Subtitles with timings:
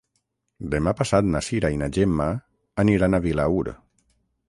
[0.75, 2.29] Demà passat na Cira i na Gemma
[2.85, 3.75] aniran a Vilaür.